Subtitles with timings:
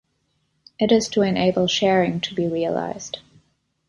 [0.79, 3.19] It is to enable sharing to be realized.